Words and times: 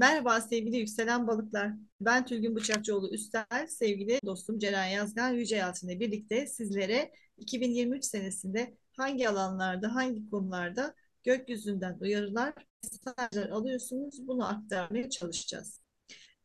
Merhaba 0.00 0.40
sevgili 0.40 0.76
yükselen 0.76 1.26
balıklar. 1.26 1.72
Ben 2.00 2.26
Tülgün 2.26 2.56
Bıçakçıoğlu 2.56 3.14
Üstel, 3.14 3.66
sevgili 3.68 4.20
dostum 4.24 4.58
Ceren 4.58 4.86
Yazgan 4.86 5.30
Yüceyalçın 5.30 5.88
ile 5.88 6.00
birlikte 6.00 6.46
sizlere 6.46 7.12
2023 7.38 8.04
senesinde 8.04 8.76
hangi 8.92 9.28
alanlarda, 9.28 9.94
hangi 9.94 10.30
konularda 10.30 10.94
gökyüzünden 11.24 11.98
uyarılar, 12.00 12.54
mesajlar 12.82 13.48
alıyorsunuz 13.48 14.28
bunu 14.28 14.48
aktarmaya 14.48 15.10
çalışacağız. 15.10 15.80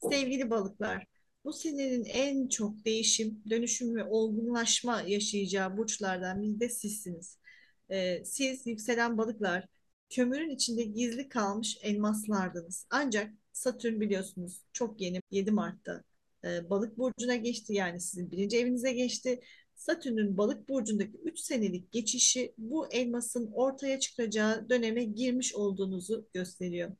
Sevgili 0.09 0.49
balıklar, 0.49 1.05
bu 1.45 1.53
senenin 1.53 2.05
en 2.05 2.47
çok 2.47 2.85
değişim, 2.85 3.43
dönüşüm 3.49 3.95
ve 3.95 4.03
olgunlaşma 4.03 5.01
yaşayacağı 5.01 5.77
burçlardan 5.77 6.41
biri 6.41 6.59
de 6.59 6.69
sizsiniz. 6.69 7.37
Ee, 7.89 8.25
siz 8.25 8.67
yükselen 8.67 9.17
balıklar 9.17 9.67
kömürün 10.09 10.49
içinde 10.49 10.83
gizli 10.83 11.29
kalmış 11.29 11.77
elmaslardınız. 11.81 12.87
Ancak 12.89 13.33
Satürn 13.55 13.99
biliyorsunuz 13.99 14.61
çok 14.73 15.01
yeni 15.01 15.21
7 15.31 15.51
Mart'ta 15.51 16.03
e, 16.43 16.69
balık 16.69 16.97
burcuna 16.97 17.35
geçti 17.35 17.73
yani 17.73 17.99
sizin 17.99 18.31
birinci 18.31 18.57
evinize 18.57 18.91
geçti. 18.93 19.41
Satürn'ün 19.75 20.37
balık 20.37 20.69
burcundaki 20.69 21.17
3 21.23 21.39
senelik 21.39 21.91
geçişi 21.91 22.53
bu 22.57 22.87
elmasın 22.91 23.51
ortaya 23.53 23.99
çıkacağı 23.99 24.69
döneme 24.69 25.03
girmiş 25.03 25.55
olduğunuzu 25.55 26.27
gösteriyor. 26.33 26.91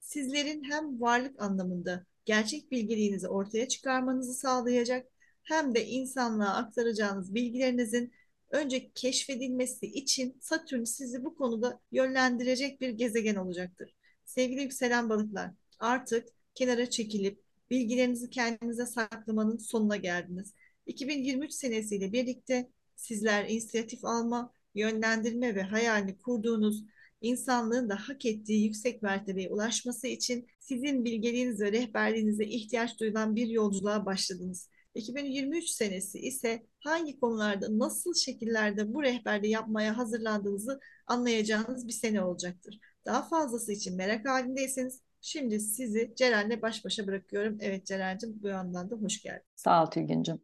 Sizlerin 0.00 0.64
hem 0.70 1.00
varlık 1.00 1.42
anlamında 1.42 2.06
gerçek 2.24 2.70
bilgiliğinizi 2.70 3.28
ortaya 3.28 3.68
çıkarmanızı 3.68 4.34
sağlayacak 4.34 5.06
hem 5.42 5.74
de 5.74 5.86
insanlığa 5.86 6.54
aktaracağınız 6.54 7.34
bilgilerinizin 7.34 8.12
önce 8.50 8.90
keşfedilmesi 8.94 9.86
için 9.86 10.38
Satürn 10.40 10.84
sizi 10.84 11.24
bu 11.24 11.36
konuda 11.36 11.80
yönlendirecek 11.92 12.80
bir 12.80 12.90
gezegen 12.90 13.36
olacaktır. 13.36 13.94
Sevgili 14.24 14.62
yükselen 14.62 15.08
balıklar, 15.08 15.50
artık 15.82 16.28
kenara 16.54 16.90
çekilip 16.90 17.42
bilgilerinizi 17.70 18.30
kendinize 18.30 18.86
saklamanın 18.86 19.58
sonuna 19.58 19.96
geldiniz. 19.96 20.54
2023 20.86 21.52
senesiyle 21.52 22.12
birlikte 22.12 22.70
sizler 22.96 23.48
inisiyatif 23.48 24.04
alma, 24.04 24.52
yönlendirme 24.74 25.54
ve 25.54 25.62
hayalini 25.62 26.18
kurduğunuz 26.18 26.84
insanlığın 27.20 27.88
da 27.88 27.96
hak 27.96 28.26
ettiği 28.26 28.64
yüksek 28.64 29.02
mertebeye 29.02 29.48
ulaşması 29.48 30.06
için 30.06 30.46
sizin 30.60 31.04
bilgeliğiniz 31.04 31.60
ve 31.60 31.72
rehberliğinize 31.72 32.44
ihtiyaç 32.44 33.00
duyulan 33.00 33.36
bir 33.36 33.46
yolculuğa 33.46 34.06
başladınız. 34.06 34.68
2023 34.94 35.68
senesi 35.68 36.18
ise 36.18 36.66
hangi 36.78 37.20
konularda, 37.20 37.78
nasıl 37.78 38.14
şekillerde 38.14 38.94
bu 38.94 39.02
rehberliği 39.02 39.52
yapmaya 39.52 39.96
hazırlandığınızı 39.98 40.80
anlayacağınız 41.06 41.86
bir 41.86 41.92
sene 41.92 42.22
olacaktır. 42.22 42.78
Daha 43.06 43.28
fazlası 43.28 43.72
için 43.72 43.96
merak 43.96 44.28
halindeyseniz 44.28 45.00
şimdi 45.22 45.60
sizi 45.60 46.14
Ceren'le 46.16 46.62
baş 46.62 46.84
başa 46.84 47.06
bırakıyorum. 47.06 47.58
Evet 47.60 47.86
Ceren'cim 47.86 48.42
bu 48.42 48.48
yandan 48.48 48.90
da 48.90 48.94
hoş 48.94 49.22
geldin. 49.22 49.46
Sağ 49.56 49.82
ol 49.82 49.86
Tülgüncüm. 49.86 50.42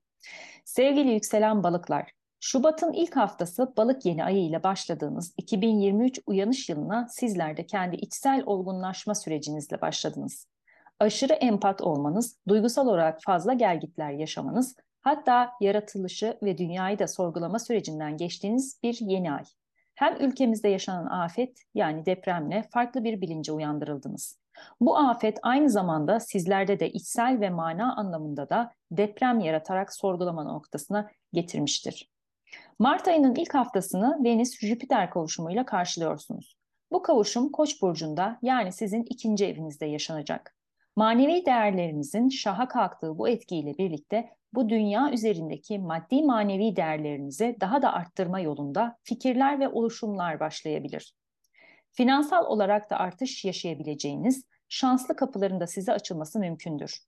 Sevgili 0.64 1.10
yükselen 1.10 1.62
balıklar, 1.62 2.10
Şubat'ın 2.40 2.92
ilk 2.92 3.16
haftası 3.16 3.72
balık 3.76 4.06
yeni 4.06 4.24
ayı 4.24 4.44
ile 4.44 4.62
başladığınız 4.62 5.34
2023 5.36 6.20
uyanış 6.26 6.68
yılına 6.68 7.08
sizler 7.08 7.56
de 7.56 7.66
kendi 7.66 7.96
içsel 7.96 8.42
olgunlaşma 8.46 9.14
sürecinizle 9.14 9.80
başladınız 9.80 10.46
aşırı 11.00 11.32
empat 11.32 11.80
olmanız, 11.80 12.38
duygusal 12.48 12.86
olarak 12.86 13.22
fazla 13.22 13.52
gelgitler 13.52 14.10
yaşamanız, 14.10 14.76
hatta 15.00 15.50
yaratılışı 15.60 16.38
ve 16.42 16.58
dünyayı 16.58 16.98
da 16.98 17.08
sorgulama 17.08 17.58
sürecinden 17.58 18.16
geçtiğiniz 18.16 18.80
bir 18.82 18.98
yeni 19.00 19.32
ay. 19.32 19.44
Hem 19.94 20.16
ülkemizde 20.20 20.68
yaşanan 20.68 21.06
afet 21.06 21.62
yani 21.74 22.06
depremle 22.06 22.64
farklı 22.72 23.04
bir 23.04 23.20
bilince 23.20 23.52
uyandırıldınız. 23.52 24.38
Bu 24.80 24.98
afet 24.98 25.38
aynı 25.42 25.70
zamanda 25.70 26.20
sizlerde 26.20 26.80
de 26.80 26.90
içsel 26.90 27.40
ve 27.40 27.50
mana 27.50 27.96
anlamında 27.96 28.48
da 28.48 28.72
deprem 28.90 29.40
yaratarak 29.40 29.94
sorgulama 29.94 30.44
noktasına 30.44 31.10
getirmiştir. 31.32 32.10
Mart 32.78 33.08
ayının 33.08 33.34
ilk 33.34 33.54
haftasını 33.54 34.18
Venüs-Jüpiter 34.24 35.10
kavuşumuyla 35.10 35.66
karşılıyorsunuz. 35.66 36.56
Bu 36.92 37.02
kavuşum 37.02 37.52
Koç 37.52 37.82
burcunda 37.82 38.38
yani 38.42 38.72
sizin 38.72 39.02
ikinci 39.02 39.46
evinizde 39.46 39.86
yaşanacak. 39.86 40.54
Manevi 40.96 41.46
değerlerinizin 41.46 42.28
şaha 42.28 42.68
kalktığı 42.68 43.18
bu 43.18 43.28
etkiyle 43.28 43.78
birlikte 43.78 44.30
bu 44.52 44.68
dünya 44.68 45.12
üzerindeki 45.12 45.78
maddi 45.78 46.22
manevi 46.22 46.76
değerlerinizi 46.76 47.56
daha 47.60 47.82
da 47.82 47.92
arttırma 47.92 48.40
yolunda 48.40 48.96
fikirler 49.02 49.60
ve 49.60 49.68
oluşumlar 49.68 50.40
başlayabilir. 50.40 51.14
Finansal 51.98 52.46
olarak 52.46 52.90
da 52.90 52.96
artış 52.96 53.44
yaşayabileceğiniz 53.44 54.44
şanslı 54.68 55.16
kapıların 55.16 55.60
da 55.60 55.66
size 55.66 55.92
açılması 55.92 56.38
mümkündür. 56.38 56.98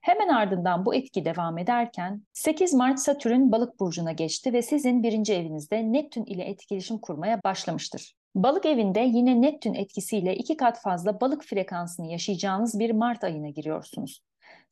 Hemen 0.00 0.28
ardından 0.28 0.86
bu 0.86 0.94
etki 0.94 1.24
devam 1.24 1.58
ederken 1.58 2.22
8 2.32 2.74
Mart 2.74 2.98
Satürn 2.98 3.52
balık 3.52 3.80
burcuna 3.80 4.12
geçti 4.12 4.52
ve 4.52 4.62
sizin 4.62 5.02
birinci 5.02 5.34
evinizde 5.34 5.92
Neptün 5.92 6.24
ile 6.24 6.44
etkileşim 6.44 6.98
kurmaya 6.98 7.40
başlamıştır. 7.44 8.14
Balık 8.34 8.66
evinde 8.66 9.00
yine 9.00 9.40
Neptün 9.40 9.74
etkisiyle 9.74 10.36
iki 10.36 10.56
kat 10.56 10.80
fazla 10.82 11.20
balık 11.20 11.44
frekansını 11.44 12.06
yaşayacağınız 12.06 12.78
bir 12.78 12.90
Mart 12.90 13.24
ayına 13.24 13.48
giriyorsunuz. 13.48 14.20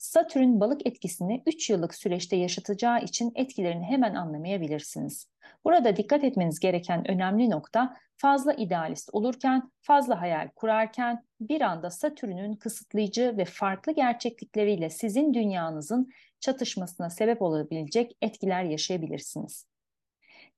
Satürn 0.04 0.60
balık 0.60 0.86
etkisini 0.86 1.42
3 1.46 1.70
yıllık 1.70 1.94
süreçte 1.94 2.36
yaşatacağı 2.36 3.00
için 3.00 3.32
etkilerini 3.34 3.84
hemen 3.84 4.14
anlamayabilirsiniz. 4.14 5.28
Burada 5.64 5.96
dikkat 5.96 6.24
etmeniz 6.24 6.60
gereken 6.60 7.10
önemli 7.10 7.50
nokta 7.50 7.96
fazla 8.16 8.52
idealist 8.52 9.10
olurken, 9.12 9.70
fazla 9.80 10.20
hayal 10.20 10.48
kurarken 10.56 11.24
bir 11.40 11.60
anda 11.60 11.90
Satürn'ün 11.90 12.52
kısıtlayıcı 12.52 13.34
ve 13.36 13.44
farklı 13.44 13.92
gerçeklikleriyle 13.92 14.90
sizin 14.90 15.34
dünyanızın 15.34 16.10
çatışmasına 16.40 17.10
sebep 17.10 17.42
olabilecek 17.42 18.16
etkiler 18.22 18.64
yaşayabilirsiniz. 18.64 19.66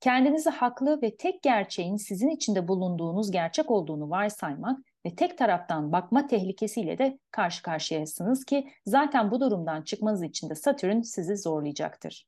Kendinizi 0.01 0.51
haklı 0.51 1.03
ve 1.03 1.17
tek 1.17 1.43
gerçeğin 1.43 1.97
sizin 1.97 2.28
içinde 2.28 2.69
bulunduğunuz 2.69 3.31
gerçek 3.31 3.71
olduğunu 3.71 4.11
varsaymak 4.11 4.78
ve 5.06 5.15
tek 5.15 5.39
taraftan 5.39 5.93
bakma 5.93 6.27
tehlikesiyle 6.27 6.99
de 6.99 7.19
karşı 7.31 7.62
karşıyasınız 7.62 8.44
ki 8.44 8.69
zaten 8.87 9.31
bu 9.31 9.41
durumdan 9.41 9.83
çıkmanız 9.83 10.22
için 10.22 10.50
de 10.50 10.55
Satürn 10.55 11.00
sizi 11.00 11.37
zorlayacaktır. 11.37 12.27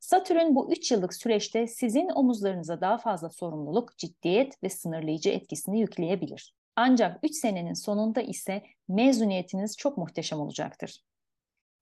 Satürn 0.00 0.54
bu 0.54 0.72
3 0.72 0.92
yıllık 0.92 1.14
süreçte 1.14 1.66
sizin 1.66 2.08
omuzlarınıza 2.08 2.80
daha 2.80 2.98
fazla 2.98 3.30
sorumluluk, 3.30 3.98
ciddiyet 3.98 4.62
ve 4.62 4.68
sınırlayıcı 4.68 5.30
etkisini 5.30 5.80
yükleyebilir. 5.80 6.54
Ancak 6.76 7.18
3 7.22 7.34
senenin 7.34 7.74
sonunda 7.74 8.20
ise 8.20 8.62
mezuniyetiniz 8.88 9.76
çok 9.76 9.98
muhteşem 9.98 10.40
olacaktır. 10.40 11.04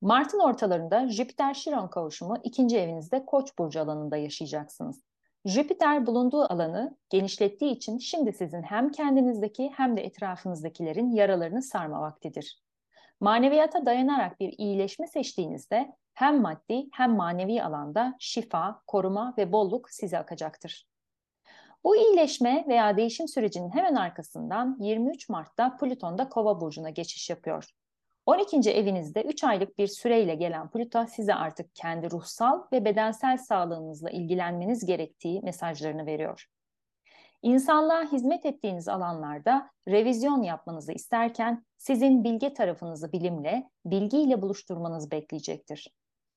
Mart'ın 0.00 0.40
ortalarında 0.40 1.08
Jüpiter-Şiron 1.08 1.90
kavuşumu 1.90 2.36
ikinci 2.44 2.78
evinizde 2.78 3.26
Koç 3.26 3.58
burcu 3.58 3.80
alanında 3.80 4.16
yaşayacaksınız. 4.16 5.02
Jüpiter 5.44 6.06
bulunduğu 6.06 6.42
alanı 6.42 6.96
genişlettiği 7.10 7.72
için 7.72 7.98
şimdi 7.98 8.32
sizin 8.32 8.62
hem 8.62 8.90
kendinizdeki 8.90 9.70
hem 9.76 9.96
de 9.96 10.04
etrafınızdakilerin 10.04 11.12
yaralarını 11.12 11.62
sarma 11.62 12.00
vaktidir. 12.00 12.62
Maneviyata 13.20 13.86
dayanarak 13.86 14.40
bir 14.40 14.54
iyileşme 14.58 15.06
seçtiğinizde 15.06 15.96
hem 16.14 16.40
maddi 16.40 16.88
hem 16.92 17.16
manevi 17.16 17.62
alanda 17.62 18.16
şifa, 18.18 18.82
koruma 18.86 19.34
ve 19.38 19.52
bolluk 19.52 19.90
size 19.90 20.18
akacaktır. 20.18 20.86
Bu 21.84 21.96
iyileşme 21.96 22.64
veya 22.68 22.96
değişim 22.96 23.28
sürecinin 23.28 23.70
hemen 23.70 23.94
arkasından 23.94 24.76
23 24.80 25.28
Mart'ta 25.28 25.76
Plüton 25.76 26.18
da 26.18 26.28
Kova 26.28 26.60
burcuna 26.60 26.90
geçiş 26.90 27.30
yapıyor. 27.30 27.64
12. 28.30 28.70
evinizde 28.70 29.22
3 29.22 29.44
aylık 29.44 29.78
bir 29.78 29.86
süreyle 29.86 30.34
gelen 30.34 30.70
Plüto 30.70 31.06
size 31.06 31.34
artık 31.34 31.74
kendi 31.74 32.10
ruhsal 32.10 32.62
ve 32.72 32.84
bedensel 32.84 33.38
sağlığınızla 33.38 34.10
ilgilenmeniz 34.10 34.86
gerektiği 34.86 35.40
mesajlarını 35.40 36.06
veriyor. 36.06 36.46
İnsanlığa 37.42 38.12
hizmet 38.12 38.46
ettiğiniz 38.46 38.88
alanlarda 38.88 39.70
revizyon 39.88 40.42
yapmanızı 40.42 40.92
isterken 40.92 41.64
sizin 41.78 42.24
bilge 42.24 42.54
tarafınızı 42.54 43.12
bilimle, 43.12 43.70
bilgiyle 43.84 44.42
buluşturmanız 44.42 45.10
bekleyecektir. 45.10 45.88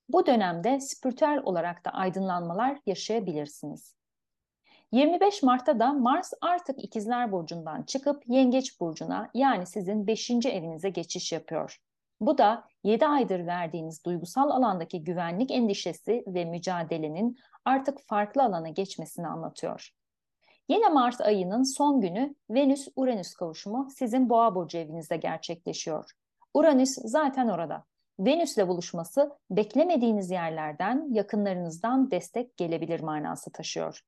Bu 0.10 0.26
dönemde 0.26 0.80
spiritüel 0.80 1.42
olarak 1.44 1.86
da 1.86 1.90
aydınlanmalar 1.90 2.80
yaşayabilirsiniz. 2.86 3.96
25 4.92 5.44
Mart'ta 5.44 5.80
da 5.80 5.94
Mars 5.94 6.34
artık 6.42 6.84
İkizler 6.84 7.32
Burcu'ndan 7.32 7.84
çıkıp 7.84 8.24
Yengeç 8.28 8.80
Burcu'na 8.80 9.30
yani 9.34 9.66
sizin 9.66 10.08
5. 10.08 10.32
evinize 10.32 10.90
geçiş 10.90 11.32
yapıyor. 11.32 11.80
Bu 12.26 12.38
da 12.38 12.64
7 12.84 13.08
aydır 13.08 13.46
verdiğiniz 13.48 14.06
duygusal 14.06 14.50
alandaki 14.50 15.04
güvenlik 15.04 15.52
endişesi 15.52 16.24
ve 16.28 16.46
mücadelenin 16.46 17.38
artık 17.66 18.00
farklı 18.00 18.44
alana 18.44 18.70
geçmesini 18.70 19.28
anlatıyor. 19.28 19.90
Yine 20.70 20.90
Mart 20.90 21.22
ayının 21.22 21.64
son 21.64 22.02
günü 22.02 22.36
Venüs-Uranüs 22.50 23.34
kavuşumu 23.34 23.88
sizin 23.96 24.30
Boğa 24.30 24.56
burcu 24.56 24.78
evinizde 24.78 25.18
gerçekleşiyor. 25.18 26.12
Uranüs 26.54 26.98
zaten 27.04 27.48
orada. 27.48 27.84
Venüs'le 28.20 28.68
buluşması 28.68 29.32
beklemediğiniz 29.52 30.32
yerlerden, 30.32 31.08
yakınlarınızdan 31.12 32.12
destek 32.12 32.58
gelebilir 32.58 33.00
manası 33.00 33.52
taşıyor. 33.52 34.02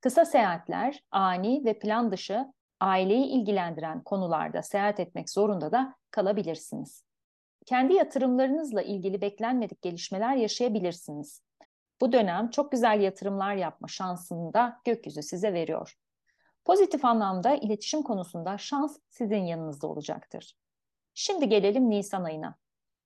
Kısa 0.00 0.24
seyahatler, 0.24 1.00
ani 1.10 1.64
ve 1.64 1.78
plan 1.78 2.12
dışı 2.12 2.52
aileyi 2.80 3.26
ilgilendiren 3.26 4.02
konularda 4.02 4.62
seyahat 4.62 5.00
etmek 5.00 5.30
zorunda 5.30 5.72
da 5.72 5.94
kalabilirsiniz. 6.10 7.06
Kendi 7.66 7.94
yatırımlarınızla 7.94 8.82
ilgili 8.82 9.20
beklenmedik 9.20 9.82
gelişmeler 9.82 10.36
yaşayabilirsiniz. 10.36 11.42
Bu 12.00 12.12
dönem 12.12 12.50
çok 12.50 12.72
güzel 12.72 13.00
yatırımlar 13.00 13.54
yapma 13.54 13.88
şansını 13.88 14.54
da 14.54 14.80
gökyüzü 14.84 15.22
size 15.22 15.52
veriyor. 15.52 15.98
Pozitif 16.64 17.04
anlamda 17.04 17.54
iletişim 17.54 18.02
konusunda 18.02 18.58
şans 18.58 18.98
sizin 19.08 19.44
yanınızda 19.44 19.86
olacaktır. 19.86 20.56
Şimdi 21.14 21.48
gelelim 21.48 21.90
Nisan 21.90 22.24
ayına. 22.24 22.56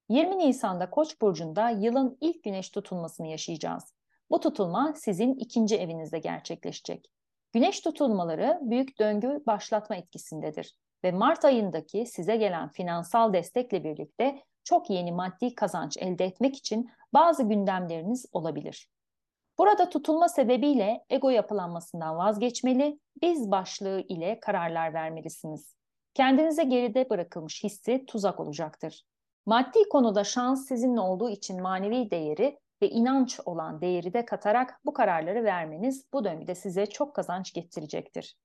20 0.09 0.39
Nisan'da 0.39 0.91
Koç 0.91 1.21
burcunda 1.21 1.71
yılın 1.71 2.19
ilk 2.21 2.43
güneş 2.43 2.71
tutulmasını 2.71 3.27
yaşayacağız. 3.27 3.95
Bu 4.31 4.41
tutulma 4.41 4.93
sizin 4.97 5.35
ikinci 5.35 5.77
evinizde 5.77 6.19
gerçekleşecek. 6.19 7.11
Güneş 7.53 7.81
tutulmaları 7.81 8.59
büyük 8.63 8.99
döngü 8.99 9.43
başlatma 9.47 9.97
etkisindedir 9.97 10.77
ve 11.05 11.13
Mart 11.13 11.45
ayındaki 11.45 12.07
size 12.07 12.37
gelen 12.37 12.69
finansal 12.69 13.33
destekle 13.33 13.85
birlikte 13.85 14.43
çok 14.71 14.91
yeni 14.91 15.13
maddi 15.13 15.55
kazanç 15.55 15.97
elde 15.97 16.25
etmek 16.25 16.57
için 16.57 16.91
bazı 17.15 17.43
gündemleriniz 17.43 18.27
olabilir. 18.33 18.91
Burada 19.59 19.89
tutulma 19.89 20.29
sebebiyle 20.29 21.05
ego 21.11 21.31
yapılanmasından 21.31 22.17
vazgeçmeli, 22.17 23.01
biz 23.23 23.51
başlığı 23.51 24.05
ile 24.09 24.41
kararlar 24.41 24.95
vermelisiniz. 24.95 25.75
Kendinize 26.15 26.65
geride 26.65 27.11
bırakılmış 27.11 27.65
hissi 27.65 28.05
tuzak 28.07 28.41
olacaktır. 28.41 29.05
Maddi 29.47 29.89
konuda 29.89 30.25
şans 30.25 30.69
sizinle 30.69 31.01
olduğu 31.01 31.31
için 31.31 31.63
manevi 31.63 32.11
değeri 32.11 32.59
ve 32.83 32.91
inanç 32.91 33.41
olan 33.45 33.81
değeri 33.81 34.13
de 34.13 34.25
katarak 34.25 34.81
bu 34.85 34.93
kararları 34.93 35.45
vermeniz 35.45 36.05
bu 36.13 36.25
döngüde 36.25 36.55
size 36.55 36.87
çok 36.87 37.15
kazanç 37.15 37.53
getirecektir. 37.53 38.37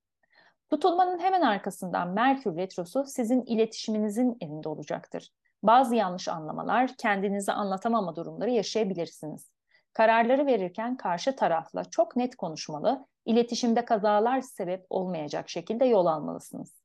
Tutulmanın 0.69 1.19
hemen 1.19 1.42
arkasından 1.42 2.10
Merkür 2.10 2.57
Retrosu 2.57 3.04
sizin 3.07 3.42
iletişiminizin 3.42 4.38
evinde 4.42 4.69
olacaktır. 4.69 5.31
Bazı 5.66 5.96
yanlış 5.96 6.28
anlamalar, 6.28 6.92
kendinizi 6.98 7.52
anlatamama 7.52 8.16
durumları 8.16 8.50
yaşayabilirsiniz. 8.50 9.52
Kararları 9.94 10.46
verirken 10.46 10.98
karşı 10.98 11.36
tarafla 11.36 11.84
çok 11.86 12.16
net 12.16 12.36
konuşmalı, 12.36 13.06
iletişimde 13.26 13.86
kazalar 13.86 14.42
sebep 14.42 14.86
olmayacak 14.90 15.50
şekilde 15.50 15.86
yol 15.86 16.06
almalısınız. 16.06 16.82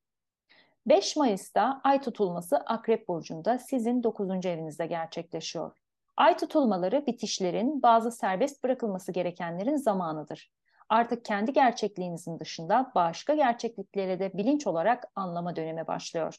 5 0.86 1.16
Mayıs'ta 1.16 1.80
ay 1.84 2.00
tutulması 2.00 2.56
Akrep 2.56 3.08
Burcu'nda 3.08 3.58
sizin 3.58 4.02
9. 4.02 4.46
evinizde 4.46 4.86
gerçekleşiyor. 4.86 5.76
Ay 6.16 6.36
tutulmaları 6.36 7.06
bitişlerin, 7.06 7.82
bazı 7.82 8.10
serbest 8.10 8.64
bırakılması 8.64 9.12
gerekenlerin 9.12 9.76
zamanıdır. 9.76 10.50
Artık 10.88 11.24
kendi 11.24 11.52
gerçekliğinizin 11.52 12.38
dışında 12.38 12.92
başka 12.94 13.34
gerçekliklere 13.34 14.18
de 14.18 14.32
bilinç 14.34 14.66
olarak 14.66 15.04
anlama 15.14 15.56
dönemi 15.56 15.86
başlıyor. 15.86 16.36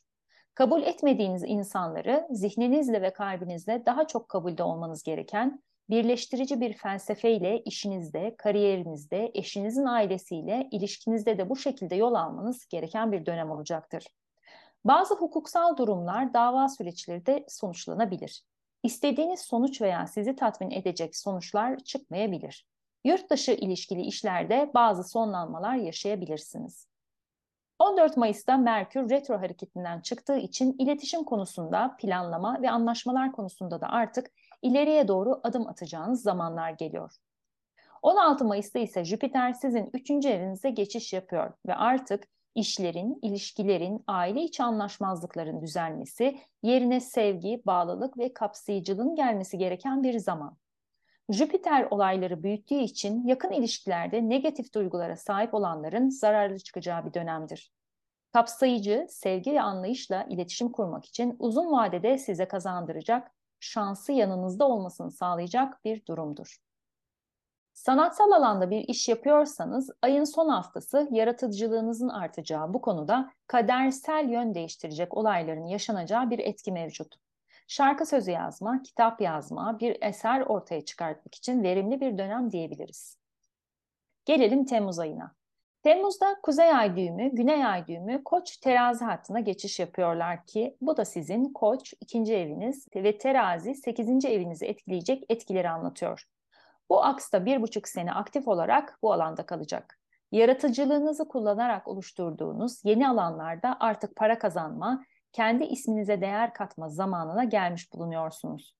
Kabul 0.55 0.83
etmediğiniz 0.83 1.43
insanları 1.43 2.27
zihninizle 2.31 3.01
ve 3.01 3.13
kalbinizle 3.13 3.85
daha 3.85 4.07
çok 4.07 4.29
kabulde 4.29 4.63
olmanız 4.63 5.03
gereken, 5.03 5.63
birleştirici 5.89 6.61
bir 6.61 6.73
felsefeyle 6.73 7.61
işinizde, 7.63 8.35
kariyerinizde, 8.37 9.31
eşinizin 9.33 9.85
ailesiyle, 9.85 10.67
ilişkinizde 10.71 11.37
de 11.37 11.49
bu 11.49 11.55
şekilde 11.55 11.95
yol 11.95 12.13
almanız 12.13 12.67
gereken 12.67 13.11
bir 13.11 13.25
dönem 13.25 13.51
olacaktır. 13.51 14.07
Bazı 14.85 15.15
hukuksal 15.15 15.77
durumlar 15.77 16.33
dava 16.33 16.69
süreçleri 16.69 17.25
de 17.25 17.45
sonuçlanabilir. 17.47 18.43
İstediğiniz 18.83 19.39
sonuç 19.39 19.81
veya 19.81 20.07
sizi 20.07 20.35
tatmin 20.35 20.71
edecek 20.71 21.15
sonuçlar 21.15 21.77
çıkmayabilir. 21.77 22.67
Yurt 23.05 23.29
dışı 23.29 23.51
ilişkili 23.51 24.01
işlerde 24.01 24.71
bazı 24.73 25.03
sonlanmalar 25.03 25.75
yaşayabilirsiniz. 25.75 26.90
14 27.81 28.17
Mayıs'ta 28.17 28.57
Merkür 28.57 29.09
retro 29.09 29.37
hareketinden 29.37 30.01
çıktığı 30.01 30.37
için 30.37 30.75
iletişim 30.79 31.23
konusunda, 31.23 31.95
planlama 31.99 32.61
ve 32.61 32.71
anlaşmalar 32.71 33.31
konusunda 33.31 33.81
da 33.81 33.87
artık 33.87 34.31
ileriye 34.61 35.07
doğru 35.07 35.41
adım 35.43 35.67
atacağınız 35.67 36.21
zamanlar 36.21 36.71
geliyor. 36.71 37.11
16 38.01 38.45
Mayıs'ta 38.45 38.79
ise 38.79 39.03
Jüpiter 39.03 39.53
sizin 39.53 39.89
3. 39.93 40.11
evinize 40.25 40.69
geçiş 40.69 41.13
yapıyor 41.13 41.53
ve 41.67 41.75
artık 41.75 42.23
işlerin, 42.55 43.19
ilişkilerin, 43.21 44.03
aile 44.07 44.41
içi 44.41 44.63
anlaşmazlıkların 44.63 45.61
düzelmesi, 45.61 46.39
yerine 46.63 46.99
sevgi, 46.99 47.61
bağlılık 47.65 48.17
ve 48.17 48.33
kapsayıcılığın 48.33 49.15
gelmesi 49.15 49.57
gereken 49.57 50.03
bir 50.03 50.19
zaman. 50.19 50.57
Jüpiter 51.31 51.87
olayları 51.91 52.43
büyüttüğü 52.43 52.75
için 52.75 53.27
yakın 53.27 53.51
ilişkilerde 53.51 54.29
negatif 54.29 54.73
duygulara 54.73 55.17
sahip 55.17 55.53
olanların 55.53 56.09
zararlı 56.09 56.59
çıkacağı 56.59 57.05
bir 57.05 57.13
dönemdir. 57.13 57.71
Kapsayıcı, 58.33 59.05
sevgi 59.09 59.53
ve 59.53 59.61
anlayışla 59.61 60.23
iletişim 60.23 60.71
kurmak 60.71 61.05
için 61.05 61.35
uzun 61.39 61.71
vadede 61.71 62.17
size 62.17 62.47
kazandıracak, 62.47 63.31
şansı 63.59 64.11
yanınızda 64.11 64.67
olmasını 64.67 65.11
sağlayacak 65.11 65.85
bir 65.85 66.05
durumdur. 66.05 66.57
Sanatsal 67.73 68.31
alanda 68.31 68.69
bir 68.69 68.87
iş 68.87 69.09
yapıyorsanız 69.09 69.89
ayın 70.01 70.23
son 70.23 70.49
haftası 70.49 71.07
yaratıcılığınızın 71.11 72.09
artacağı 72.09 72.73
bu 72.73 72.81
konuda 72.81 73.31
kadersel 73.47 74.29
yön 74.29 74.53
değiştirecek 74.53 75.17
olayların 75.17 75.65
yaşanacağı 75.65 76.29
bir 76.29 76.39
etki 76.39 76.71
mevcut. 76.71 77.15
Şarkı 77.71 78.05
sözü 78.05 78.31
yazma, 78.31 78.81
kitap 78.83 79.21
yazma, 79.21 79.79
bir 79.79 79.97
eser 80.01 80.41
ortaya 80.41 80.85
çıkartmak 80.85 81.35
için 81.35 81.63
verimli 81.63 82.01
bir 82.01 82.17
dönem 82.17 82.51
diyebiliriz. 82.51 83.17
Gelelim 84.25 84.65
Temmuz 84.65 84.99
ayına. 84.99 85.35
Temmuz'da 85.83 86.35
Kuzey 86.43 86.71
Ay 86.71 86.95
düğümü, 86.95 87.29
Güney 87.35 87.65
Ay 87.65 87.87
düğümü 87.87 88.23
Koç 88.23 88.57
terazi 88.57 89.05
hattına 89.05 89.39
geçiş 89.39 89.79
yapıyorlar 89.79 90.45
ki 90.45 90.77
bu 90.81 90.97
da 90.97 91.05
sizin 91.05 91.53
Koç 91.53 91.93
ikinci 92.01 92.35
eviniz 92.35 92.87
ve 92.95 93.17
terazi 93.17 93.75
sekizinci 93.75 94.27
evinizi 94.27 94.65
etkileyecek 94.65 95.23
etkileri 95.29 95.69
anlatıyor. 95.69 96.23
Bu 96.89 97.03
aksta 97.03 97.45
bir 97.45 97.61
buçuk 97.61 97.87
sene 97.87 98.13
aktif 98.13 98.47
olarak 98.47 98.99
bu 99.01 99.13
alanda 99.13 99.45
kalacak. 99.45 99.99
Yaratıcılığınızı 100.31 101.27
kullanarak 101.27 101.87
oluşturduğunuz 101.87 102.85
yeni 102.85 103.09
alanlarda 103.09 103.77
artık 103.79 104.15
para 104.15 104.39
kazanma, 104.39 105.03
kendi 105.33 105.63
isminize 105.63 106.21
değer 106.21 106.53
katma 106.53 106.89
zamanına 106.89 107.43
gelmiş 107.43 107.93
bulunuyorsunuz. 107.93 108.75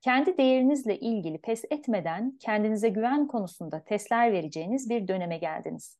Kendi 0.00 0.38
değerinizle 0.38 0.98
ilgili 0.98 1.38
pes 1.38 1.64
etmeden 1.70 2.38
kendinize 2.40 2.88
güven 2.88 3.26
konusunda 3.26 3.84
testler 3.84 4.32
vereceğiniz 4.32 4.90
bir 4.90 5.08
döneme 5.08 5.38
geldiniz. 5.38 5.98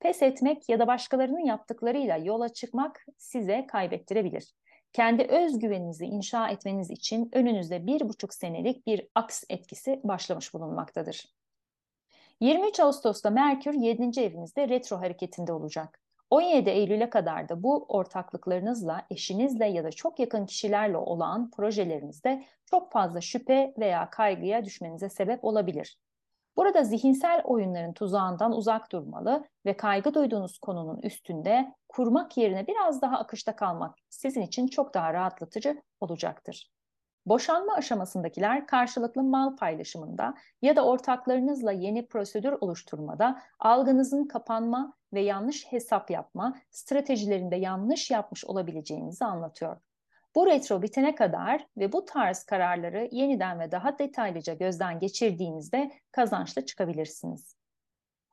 Pes 0.00 0.22
etmek 0.22 0.68
ya 0.68 0.78
da 0.78 0.86
başkalarının 0.86 1.44
yaptıklarıyla 1.44 2.16
yola 2.16 2.48
çıkmak 2.48 3.06
size 3.18 3.66
kaybettirebilir 3.66 4.54
kendi 4.92 5.22
özgüveninizi 5.22 6.04
inşa 6.04 6.48
etmeniz 6.48 6.90
için 6.90 7.30
önünüzde 7.32 7.86
bir 7.86 8.08
buçuk 8.08 8.34
senelik 8.34 8.86
bir 8.86 9.08
aks 9.14 9.44
etkisi 9.48 10.00
başlamış 10.04 10.54
bulunmaktadır. 10.54 11.34
23 12.40 12.80
Ağustos'ta 12.80 13.30
Merkür 13.30 13.74
7. 13.74 14.20
evinizde 14.20 14.68
retro 14.68 14.96
hareketinde 14.96 15.52
olacak. 15.52 16.00
17 16.30 16.70
Eylül'e 16.70 17.10
kadar 17.10 17.48
da 17.48 17.62
bu 17.62 17.84
ortaklıklarınızla, 17.88 19.06
eşinizle 19.10 19.66
ya 19.66 19.84
da 19.84 19.90
çok 19.90 20.18
yakın 20.18 20.46
kişilerle 20.46 20.96
olan 20.96 21.50
projelerinizde 21.50 22.44
çok 22.66 22.92
fazla 22.92 23.20
şüphe 23.20 23.74
veya 23.78 24.10
kaygıya 24.10 24.64
düşmenize 24.64 25.08
sebep 25.08 25.44
olabilir. 25.44 25.98
Burada 26.56 26.84
zihinsel 26.84 27.42
oyunların 27.44 27.92
tuzağından 27.92 28.52
uzak 28.52 28.92
durmalı 28.92 29.44
ve 29.66 29.76
kaygı 29.76 30.14
duyduğunuz 30.14 30.58
konunun 30.58 31.02
üstünde 31.02 31.74
kurmak 31.88 32.36
yerine 32.36 32.66
biraz 32.66 33.02
daha 33.02 33.18
akışta 33.18 33.56
kalmak 33.56 33.94
sizin 34.08 34.42
için 34.42 34.66
çok 34.66 34.94
daha 34.94 35.12
rahatlatıcı 35.12 35.82
olacaktır. 36.00 36.70
Boşanma 37.28 37.74
aşamasındakiler 37.74 38.66
karşılıklı 38.66 39.22
mal 39.22 39.56
paylaşımında 39.56 40.34
ya 40.62 40.76
da 40.76 40.84
ortaklarınızla 40.84 41.72
yeni 41.72 42.06
prosedür 42.06 42.52
oluşturmada 42.60 43.42
algınızın 43.58 44.24
kapanma 44.24 44.92
ve 45.12 45.20
yanlış 45.20 45.66
hesap 45.72 46.10
yapma 46.10 46.56
stratejilerinde 46.70 47.56
yanlış 47.56 48.10
yapmış 48.10 48.44
olabileceğinizi 48.44 49.24
anlatıyor. 49.24 49.76
Bu 50.34 50.46
retro 50.46 50.82
bitene 50.82 51.14
kadar 51.14 51.66
ve 51.76 51.92
bu 51.92 52.04
tarz 52.04 52.44
kararları 52.44 53.08
yeniden 53.12 53.60
ve 53.60 53.72
daha 53.72 53.98
detaylıca 53.98 54.54
gözden 54.54 54.98
geçirdiğinizde 54.98 55.90
kazançlı 56.12 56.66
çıkabilirsiniz. 56.66 57.57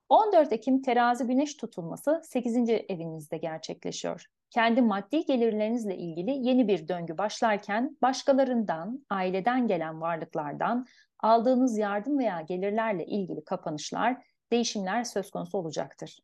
14 0.09 0.53
Ekim 0.53 0.81
terazi 0.81 1.27
güneş 1.27 1.55
tutulması 1.55 2.21
8. 2.23 2.57
evinizde 2.69 3.37
gerçekleşiyor. 3.37 4.25
Kendi 4.49 4.81
maddi 4.81 5.25
gelirlerinizle 5.25 5.97
ilgili 5.97 6.47
yeni 6.47 6.67
bir 6.67 6.87
döngü 6.87 7.17
başlarken 7.17 7.97
başkalarından, 8.01 9.05
aileden 9.09 9.67
gelen 9.67 10.01
varlıklardan 10.01 10.85
aldığınız 11.19 11.77
yardım 11.77 12.19
veya 12.19 12.41
gelirlerle 12.41 13.05
ilgili 13.05 13.43
kapanışlar, 13.43 14.25
değişimler 14.51 15.03
söz 15.03 15.31
konusu 15.31 15.57
olacaktır. 15.57 16.19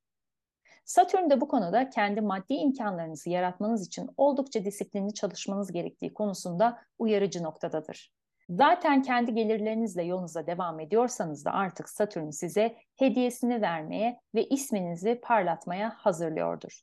Satürn 0.85 1.29
de 1.29 1.41
bu 1.41 1.47
konuda 1.47 1.89
kendi 1.89 2.21
maddi 2.21 2.53
imkanlarınızı 2.53 3.29
yaratmanız 3.29 3.87
için 3.87 4.09
oldukça 4.17 4.65
disiplinli 4.65 5.13
çalışmanız 5.13 5.71
gerektiği 5.71 6.13
konusunda 6.13 6.79
uyarıcı 6.99 7.43
noktadadır. 7.43 8.11
Zaten 8.51 9.01
kendi 9.01 9.33
gelirlerinizle 9.33 10.03
yolunuza 10.03 10.47
devam 10.47 10.79
ediyorsanız 10.79 11.45
da 11.45 11.51
artık 11.51 11.89
Satürn 11.89 12.29
size 12.29 12.75
hediyesini 12.95 13.61
vermeye 13.61 14.19
ve 14.35 14.45
isminizi 14.47 15.19
parlatmaya 15.23 15.89
hazırlıyordur. 15.97 16.81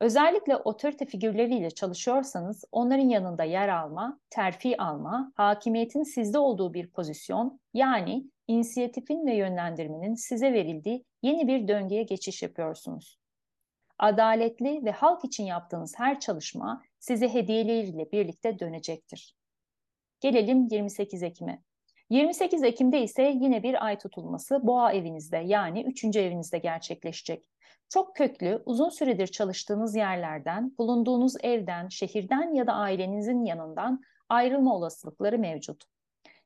Özellikle 0.00 0.56
otorite 0.56 1.06
figürleriyle 1.06 1.70
çalışıyorsanız 1.70 2.64
onların 2.72 3.08
yanında 3.08 3.44
yer 3.44 3.68
alma, 3.68 4.20
terfi 4.30 4.82
alma, 4.82 5.32
hakimiyetin 5.36 6.02
sizde 6.02 6.38
olduğu 6.38 6.74
bir 6.74 6.90
pozisyon 6.90 7.60
yani 7.74 8.24
inisiyatifin 8.48 9.26
ve 9.26 9.34
yönlendirmenin 9.34 10.14
size 10.14 10.52
verildiği 10.52 11.04
yeni 11.22 11.48
bir 11.48 11.68
döngüye 11.68 12.02
geçiş 12.02 12.42
yapıyorsunuz. 12.42 13.18
Adaletli 13.98 14.84
ve 14.84 14.90
halk 14.90 15.24
için 15.24 15.44
yaptığınız 15.44 15.94
her 15.96 16.20
çalışma 16.20 16.82
size 16.98 17.34
hediyeleriyle 17.34 18.12
birlikte 18.12 18.58
dönecektir. 18.58 19.41
Gelelim 20.22 20.68
28 20.70 21.22
Ekim'e. 21.22 21.62
28 22.10 22.62
Ekim'de 22.62 23.02
ise 23.02 23.22
yine 23.22 23.62
bir 23.62 23.86
ay 23.86 23.98
tutulması 23.98 24.66
boğa 24.66 24.92
evinizde 24.92 25.36
yani 25.36 25.84
3. 25.84 26.16
evinizde 26.16 26.58
gerçekleşecek. 26.58 27.46
Çok 27.88 28.16
köklü, 28.16 28.62
uzun 28.66 28.88
süredir 28.88 29.26
çalıştığınız 29.26 29.96
yerlerden, 29.96 30.74
bulunduğunuz 30.78 31.34
evden, 31.42 31.88
şehirden 31.88 32.54
ya 32.54 32.66
da 32.66 32.72
ailenizin 32.72 33.44
yanından 33.44 34.02
ayrılma 34.28 34.76
olasılıkları 34.76 35.38
mevcut. 35.38 35.84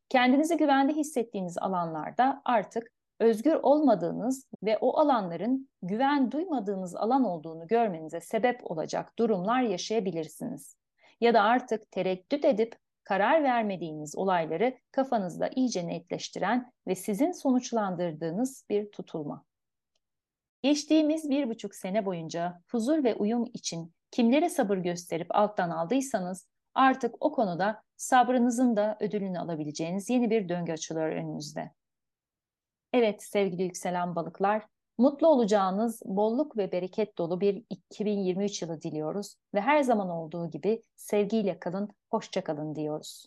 Kendinizi 0.09 0.57
güvende 0.57 0.93
hissettiğiniz 0.93 1.59
alanlarda 1.59 2.43
artık 2.45 2.93
özgür 3.21 3.55
olmadığınız 3.55 4.49
ve 4.63 4.79
o 4.79 4.99
alanların 4.99 5.69
güven 5.83 6.31
duymadığınız 6.31 6.97
alan 6.97 7.25
olduğunu 7.25 7.67
görmenize 7.67 8.21
sebep 8.21 8.71
olacak 8.71 9.19
durumlar 9.19 9.63
yaşayabilirsiniz. 9.63 10.77
Ya 11.21 11.35
da 11.35 11.43
artık 11.43 11.91
tereddüt 11.91 12.45
edip 12.45 12.86
karar 13.07 13.43
vermediğiniz 13.43 14.17
olayları 14.17 14.79
kafanızda 14.91 15.51
iyice 15.55 15.87
netleştiren 15.87 16.73
ve 16.87 16.95
sizin 16.95 17.33
sonuçlandırdığınız 17.33 18.65
bir 18.71 18.91
tutulma. 18.91 19.45
Geçtiğimiz 20.63 21.31
bir 21.31 21.49
buçuk 21.49 21.75
sene 21.75 22.07
boyunca 22.07 22.63
huzur 22.71 23.05
ve 23.05 23.15
uyum 23.15 23.45
için 23.55 23.95
kimlere 24.11 24.49
sabır 24.49 24.77
gösterip 24.77 25.27
alttan 25.31 25.71
aldıysanız 25.71 26.49
artık 26.75 27.15
o 27.21 27.33
konuda 27.33 27.83
sabrınızın 27.97 28.77
da 28.77 28.97
ödülünü 29.01 29.39
alabileceğiniz 29.39 30.11
yeni 30.11 30.31
bir 30.31 30.49
döngü 30.49 30.73
açılıyor 30.73 31.09
önünüzde. 31.09 31.73
Evet 32.93 33.23
sevgili 33.23 33.63
yükselen 33.63 34.17
balıklar, 34.17 34.63
mutlu 34.99 35.29
olacağınız 35.29 36.03
bolluk 36.05 36.57
ve 36.57 36.73
bereket 36.73 37.19
dolu 37.19 37.41
bir 37.41 37.65
2023 37.71 38.63
yılı 38.63 38.83
diliyoruz 38.83 39.37
ve 39.55 39.61
her 39.61 39.83
zaman 39.83 40.11
olduğu 40.11 40.51
gibi 40.51 40.83
sevgiyle 40.97 41.59
kalın, 41.59 41.89
hoşça 42.11 42.45
kalın 42.45 42.75
diyoruz. 42.75 43.27